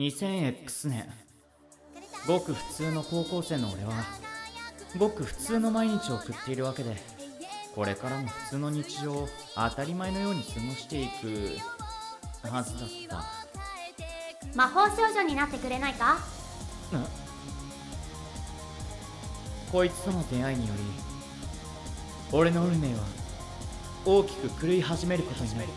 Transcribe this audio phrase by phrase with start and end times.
[0.00, 1.04] 2000X 年
[2.26, 3.92] ごく普通の高校生の俺は
[4.96, 6.96] ごく普通の毎日を送っているわけで
[7.74, 11.58] これからも普通の日常を当たり前のように過ごしていく
[12.48, 13.24] はずだった。
[14.54, 16.16] 魔法少女になってくれないか？
[19.70, 20.82] こいつとの出会いにより
[22.32, 23.00] 俺の運命は
[24.06, 25.68] 大きく狂い始めることになる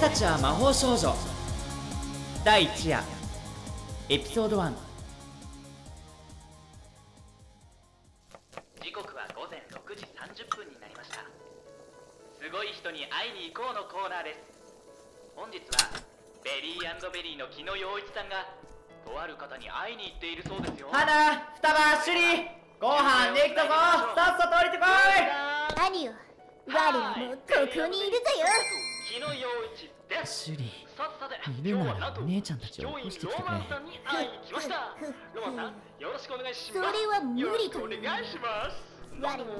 [0.00, 1.12] たちは魔法少女。
[2.42, 3.04] 第1夜。
[4.08, 4.72] エピソード1
[8.80, 11.20] 時刻は午前6時30分になりました。
[12.40, 14.40] すごい人に会いに行こうのコーナーです。
[15.36, 15.92] 本日は
[16.42, 18.48] ベリーベリーの木野陽一さんが
[19.04, 20.88] とある方に会いに行っているそうですよ。
[20.90, 22.48] 花双葉朱里
[22.80, 23.76] ご飯できたぞ。
[24.16, 25.76] さっさと降りてこい。
[25.76, 26.16] 何よ。
[26.72, 30.54] 我らもここにいるぞよ木野陽一です。
[30.54, 31.34] 朱里さっさで。
[31.50, 33.42] いるなら今日はなんと姉ちゃんたちを起こしてきてくれ。
[33.42, 34.94] ロマンさんに会いに来ました。
[35.34, 36.94] ロマンさんよろしくお願いします。
[36.94, 38.78] それは無理よろしくとお願いします。
[39.18, 39.50] 我らは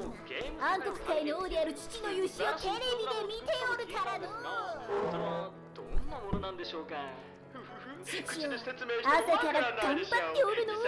[0.79, 4.31] 暗黒界の王である父の勇姿をテレビで見ておるからの。
[5.11, 6.95] そのどんなものなんでしょうか。
[8.07, 10.79] 父口よで説明して朝もから頑張っておるの。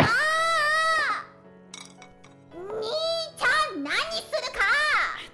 [0.00, 1.28] ああ
[2.80, 2.88] 兄
[3.36, 4.64] ちゃん何するか？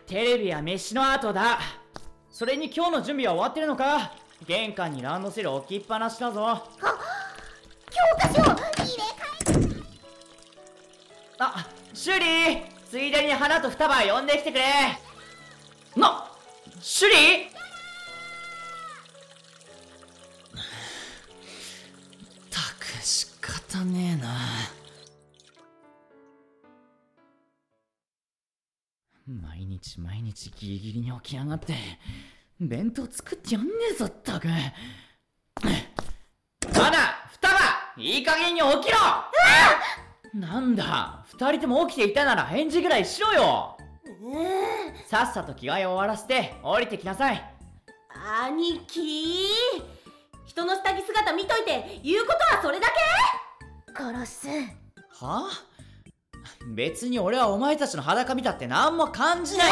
[0.05, 1.61] テレビは飯の後だ
[2.33, 4.13] それに今日の準備は終わってるのか？
[4.47, 6.67] 玄関にランドセル置きっぱなしだぞ。
[6.81, 8.53] 教科書入れ
[9.53, 9.83] 替え
[11.39, 14.65] あシュリーついでに花と双葉呼んできてくれ。
[15.95, 16.33] な
[16.81, 17.19] シュリー？
[22.51, 24.29] たく仕方ねえな
[29.27, 31.75] 毎日毎日ギリギリに起き上がって
[32.61, 34.49] 弁当作ってやんねえぞったく。
[36.75, 36.91] 花
[37.31, 38.99] 双葉いい加減に起きろ。
[40.35, 43.77] なんだ二人とも起きていたなら返事ぐらいしろよ。
[45.07, 47.45] さっさと着替えを終わらせて降りてきなさい。
[48.49, 49.49] 兄貴？
[50.47, 52.93] 人の下着姿見といて言うことはそれだけ？
[53.95, 54.49] 殺す。
[55.21, 55.49] は
[56.69, 59.71] 別に俺はお前たちの裸見たって何も感じない、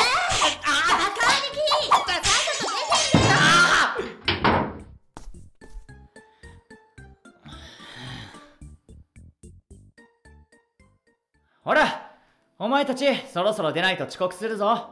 [11.62, 12.11] ほら
[12.59, 14.91] お前たちそろそろ出ないと遅刻するぞ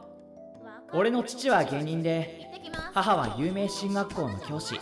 [0.93, 2.47] 俺の父は芸人で
[2.93, 4.79] 母は有名進学校の教師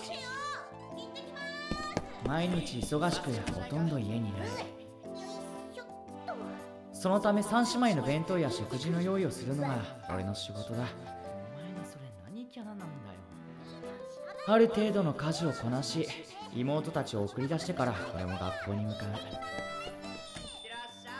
[2.25, 4.76] 毎日忙しくほとんど家にいる
[6.99, 9.77] そのため三姉妹の弁当や食事の用意をするのが
[10.09, 10.79] 俺の仕事だ。
[10.79, 10.89] お前に
[11.85, 12.89] それ何キャラなんだよ。
[14.47, 16.07] ある程度の家事をこなし
[16.53, 19.03] 妹たちを送り出してから俺も学校に向かう。
[19.03, 21.11] いらっしゃ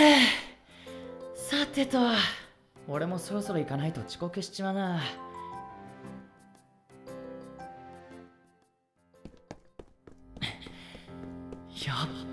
[0.00, 1.36] い。
[1.36, 1.98] さてと
[2.88, 5.00] 俺もそろそろ行かないと遅刻しちまうな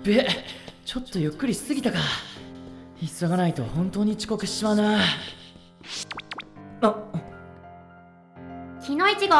[0.04, 0.26] べ
[0.84, 1.98] ちょっとゆっくりしすぎたか。
[3.18, 4.98] 急がないと本当に遅刻しちまうな。
[6.82, 6.96] あ
[8.86, 9.34] 木の一号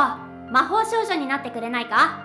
[0.50, 2.23] 魔法少女になってくれないか？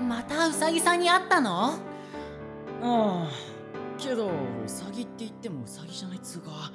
[0.00, 1.72] またウサギさんに会ったの？
[1.72, 1.78] あ
[2.82, 3.28] あ
[3.98, 4.30] けどウ
[4.66, 6.72] サギって言ってもウサギじゃないっつうか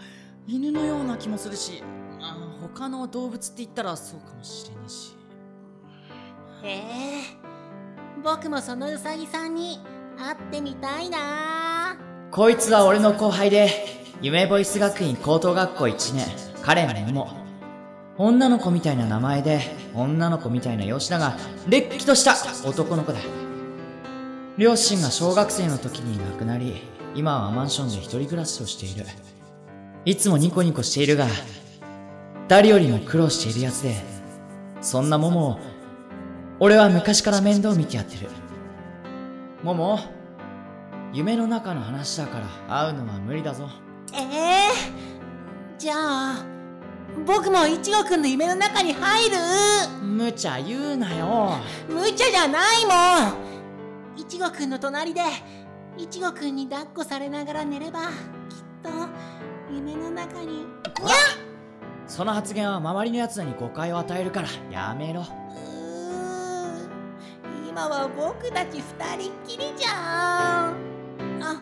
[0.48, 1.84] 犬のような気もするし
[2.22, 5.18] あ他の動物って言ったらそうかもしれねえし。
[6.64, 6.82] へえ
[8.24, 9.80] 僕もそのウサギさんに
[10.18, 11.98] 会ってみたいな。
[12.32, 13.70] こいつは俺の後輩で
[14.22, 16.26] 夢ボイス学院高等学校1年
[16.62, 17.45] 彼のも
[18.18, 19.62] 女の子みたいな名前で
[19.94, 22.34] 女の子みたいな容姿だがれっきとした
[22.68, 23.20] 男の子だ。
[24.58, 26.82] 両親が小学生の時に亡くなり
[27.14, 29.06] 今はマンションで一人暮らしをしている。
[30.06, 31.28] いつもニコニコしているが
[32.48, 33.96] 誰よりも苦労しているやつで
[34.80, 35.60] そんなモモを
[36.60, 38.30] 俺は昔から面倒見てやってる。
[39.62, 40.00] モモ
[41.12, 42.46] 夢の中の話だから
[42.84, 43.70] 会うのは無理だぞ。
[44.14, 44.70] ええ
[45.78, 46.55] じゃあ
[47.26, 49.38] 僕もイチゴくんの夢の中に入る。
[50.02, 51.58] 無茶言うなよ。
[51.88, 53.38] 無茶じゃないも
[54.18, 54.20] ん。
[54.20, 55.22] いちごくんの隣で
[55.98, 58.08] いちごくんに抱っこされながら寝ればきっ
[58.84, 58.90] と
[59.74, 60.48] 夢の中に。
[60.48, 61.16] にゃ
[62.08, 64.48] その発言は周りの奴らに誤解を与えるから。
[64.72, 65.26] やめろ。
[67.68, 68.82] 今は僕たち二
[69.24, 71.44] 人っきりじゃん。
[71.44, 71.62] あ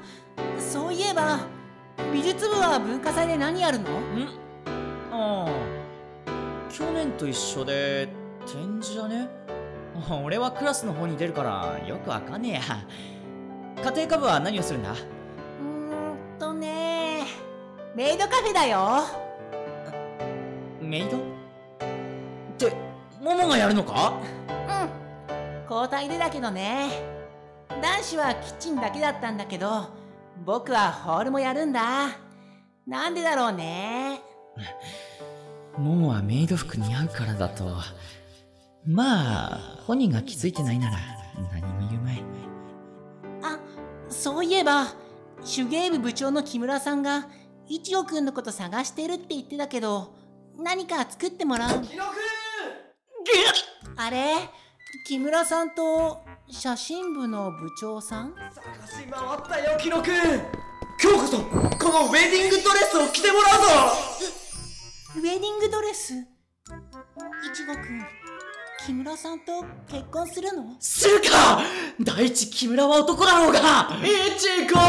[0.59, 1.39] そういえば
[2.11, 3.89] 美術部は文化祭で何やるの？
[3.89, 4.43] ん？
[5.15, 8.09] ああ去年と一緒で
[8.47, 9.29] 展示だね。
[10.09, 12.61] あ 俺はクラスの方に出るからよくわかんねえや。
[13.83, 14.91] 家庭科部は何をするんだ？
[14.91, 17.25] うーんとね
[17.95, 19.03] メイドカフェだよ。
[20.81, 21.17] メイド？
[21.17, 21.19] っ
[22.57, 22.75] て
[23.21, 24.13] モモがやるのか？
[24.49, 25.73] うん。
[25.75, 26.89] 交代でだけどね。
[27.81, 29.87] 男子はキッチンだけだったんだけど
[30.45, 31.81] 僕はホールもやるんだ。
[32.87, 34.21] なんでだろうね
[35.77, 37.75] モモはメイド服似合うからだと。
[38.85, 40.97] まあ本人が気づいてないなら
[41.51, 42.23] 何も言うまい。
[43.41, 43.59] あ
[44.09, 44.87] そういえば
[45.43, 47.27] 手芸部部長の木村さんが
[47.67, 50.13] いちごくんのこと探してるって言ってたけど
[50.57, 51.81] 何か作ってもらう？
[53.97, 54.35] あれ？
[55.07, 58.35] 木村さんと写真部の部長さん？
[58.35, 60.13] 探し回ったよキノ君
[61.01, 61.45] 今日こそこ
[61.91, 63.67] のウェディングドレスを着てもらうぞ
[65.93, 66.25] ングドレスい
[67.55, 68.03] ちごくん
[68.85, 70.75] 木村さんと結婚するの？
[70.79, 71.61] するか！
[72.01, 73.59] 第一木村は男だろうが！
[74.03, 74.79] いちこ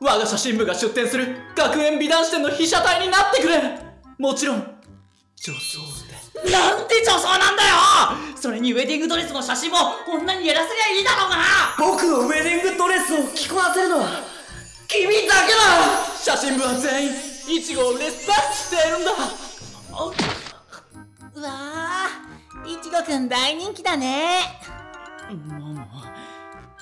[0.00, 3.78] 我が写真部が出展する学園美男子展の被写体になってくれ！
[4.18, 4.56] もちろん
[5.36, 5.78] 女装
[6.42, 6.50] で。
[6.50, 7.76] なんて女装なんだよ！
[8.36, 9.78] それにウェディングドレスの写真も
[10.08, 11.36] 女にやらせりゃいいだろうが！
[11.78, 14.08] 僕のウェディングドレスを着こなせるのは
[14.88, 16.04] 君だけだ！
[16.20, 17.12] 写真部は全員
[17.56, 19.12] いちごをレスペクトしているんだ
[20.06, 24.42] うわーいちごくん大人気だね。
[25.30, 25.84] モモ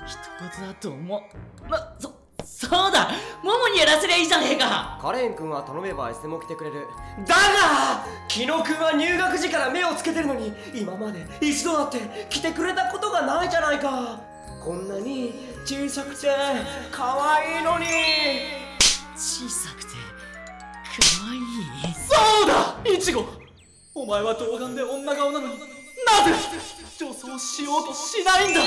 [0.06, 0.18] 一
[0.58, 1.68] 言だと思う。
[1.68, 2.12] ま、そ、
[2.44, 3.10] そうだ。
[3.42, 4.98] モモにやらせりゃいいじゃねえか。
[5.00, 6.86] カレン君は頼めばいつでも来てくれる。
[7.26, 14.20] だがキノ君は入学時から目をつけてるのに今まで一度だって来てくれたことがないじゃないか。
[14.62, 15.32] こんなに
[15.64, 16.28] 小さくて
[16.92, 17.86] 可愛いのに。
[19.16, 19.88] 小さくて
[21.00, 21.38] 可愛
[21.90, 21.95] い？
[22.16, 23.26] そうだイチゴ。
[23.94, 26.32] お前は童顔で女顔なのになぜ
[26.98, 28.60] 女装しようとしないんだ。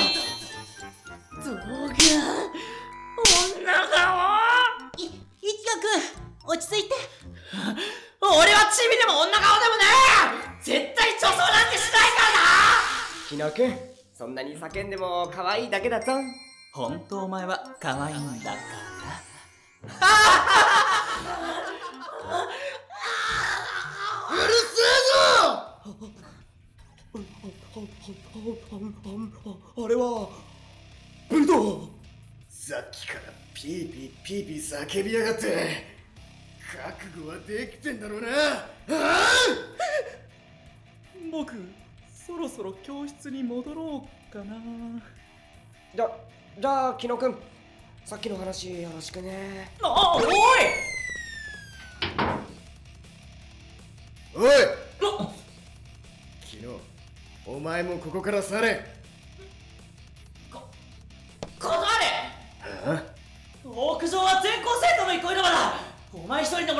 [1.44, 1.96] 動画女
[3.88, 4.06] 顔。
[4.98, 5.14] いいち
[6.44, 6.94] ごくん落ち着いて。
[8.20, 9.84] 俺はチビでも女顔でもね
[10.60, 10.62] え。
[10.62, 12.46] 絶対女装なんてしないからな。
[13.28, 13.74] キノ君
[14.16, 16.12] そんなに叫んでも可愛いだけだぞ。
[16.72, 20.39] 本当お前は可愛いんだからあ
[29.88, 30.28] れは
[31.28, 31.88] ブルドー
[32.48, 33.20] さっきから
[33.54, 36.00] ピーピーピーピー叫びやがって。
[36.70, 38.28] 覚悟はできてんだろうな。
[38.28, 39.28] あ
[41.32, 41.54] 僕
[42.14, 44.54] そろそろ教室に戻ろうかな。
[45.94, 46.08] じゃ
[46.60, 47.36] じゃあキノ君。
[48.04, 49.72] さっきの話よろしくね。
[49.82, 50.24] あおい！
[54.34, 54.48] おい！
[54.48, 54.89] 昨日
[57.52, 58.80] お前もここから去れ。
[61.58, 61.86] 断れ
[63.64, 65.74] 屋上は全校生徒の憩いの場だ。
[66.14, 66.79] お前一人の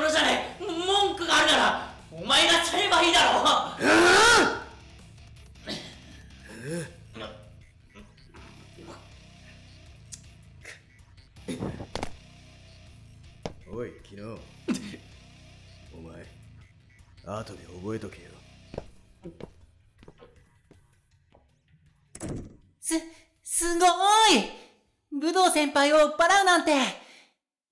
[24.30, 26.72] 工先輩を追っ払うなんて。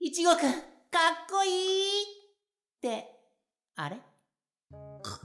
[0.00, 0.60] いちごくんかっ
[1.30, 2.06] こいいっ
[2.80, 3.06] て。
[3.76, 3.96] あれ？
[5.02, 5.18] か、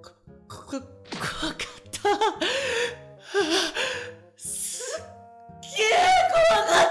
[0.00, 0.12] か、
[0.48, 0.82] かかっ
[1.90, 2.00] た。
[4.36, 5.04] すっ
[5.60, 5.86] げえ
[6.52, 6.86] 怖かっ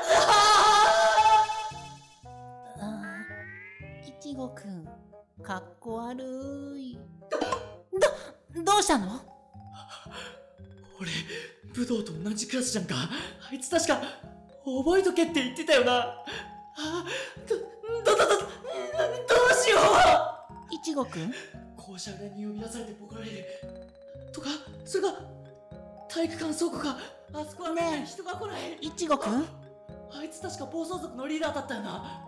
[2.76, 2.82] た。
[2.82, 2.84] あ
[4.22, 4.86] ちごくん
[5.44, 6.24] かっこ悪
[6.80, 7.00] い。
[8.54, 9.37] どどうしたの？
[11.00, 11.12] 俺、
[11.74, 12.96] 武道と同じクラスじゃんか。
[13.50, 14.02] あいつ確か、
[14.66, 15.94] 覚えとけって言ってたよな。
[16.00, 17.06] あ、
[17.48, 17.64] ど、ど、
[18.04, 18.36] ど、ど、ど
[19.52, 19.78] うしよ
[20.72, 21.30] いちごくん？
[21.30, 21.34] う
[21.76, 23.46] 校舎裏に呼び出されてボコられる。
[24.34, 24.48] とか、
[24.86, 25.14] それが、
[26.10, 26.98] 体育館倉庫か。
[27.34, 28.78] あそこはめったに人が来ない。
[28.82, 29.42] いちごくん？
[29.42, 29.48] ね
[30.20, 32.24] あいつ確か暴走族のリーダーだったよな。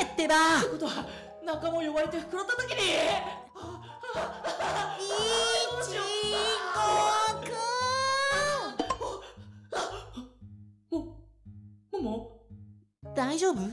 [0.00, 1.06] えってばってことは、
[1.44, 2.94] 仲間を呼ばれて袋叩きに
[13.32, 13.56] 大丈夫？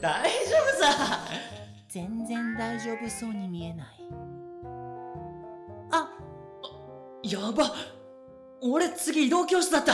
[0.00, 1.18] 大丈夫さ。
[1.86, 3.88] 全然大丈夫そうに見えない。
[5.90, 6.08] あ
[7.22, 7.74] やば。
[8.62, 9.92] 俺次移動教室だった。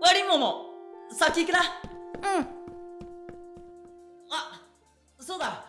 [0.00, 0.70] 悪いもも
[1.10, 1.60] 先行くな。
[1.60, 1.64] う
[2.40, 2.46] ん。
[4.30, 4.58] あ
[5.20, 5.66] そうだ。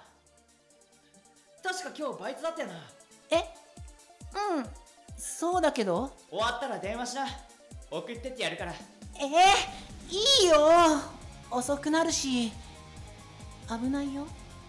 [1.62, 2.74] 確か今日バイトだったよな。
[3.32, 3.54] え？
[4.56, 4.66] うん。
[5.18, 6.10] そうだけど。
[6.30, 7.28] 終わったら電話しな
[7.89, 8.74] 送ってってやるから。
[8.74, 10.58] えー、いいよ。
[11.50, 12.51] 遅くなるし。
[13.70, 14.27] 危ないよ。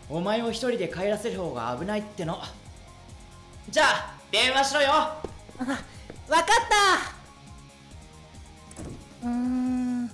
[0.08, 2.40] お前を一人で帰らせる方が危ないっての。
[3.68, 4.88] じゃあ電話しろよ。
[4.88, 5.16] わ
[5.66, 5.76] かっ
[9.22, 9.26] た。
[9.26, 10.10] うーん。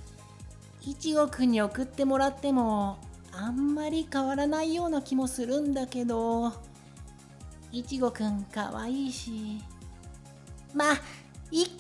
[0.83, 2.99] いちごくんに送ってもらっても
[3.33, 6.53] あんまり変わらないような気もするんだけど。
[7.71, 9.63] いちごくんかわいいし。
[10.73, 10.95] まあ
[11.51, 11.73] いっか